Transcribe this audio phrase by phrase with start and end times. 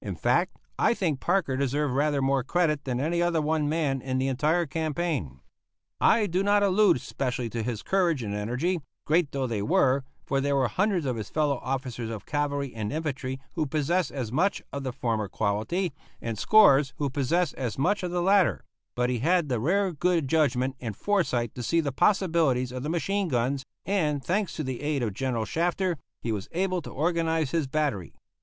[0.00, 4.16] In fact, I think Parker deserved rather more credit than any other one man in
[4.16, 5.40] the entire campaign.
[6.00, 10.40] I do not allude especially to his courage and energy, great though they were, for
[10.40, 14.32] there were hundreds of his fellow officers of the cavalry and infantry who possessed as
[14.32, 15.92] much of the former quality,
[16.22, 18.64] and scores who possessed as much of the latter;
[18.96, 22.88] but he had the rare good judgment and foresight to see the possibilities of the
[22.88, 27.50] machine guns, and, thanks to the aid of General Shafter, he was able to organize
[27.50, 28.14] his battery.